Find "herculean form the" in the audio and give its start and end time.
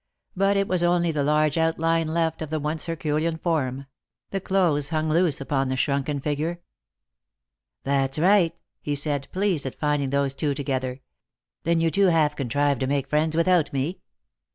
2.87-4.41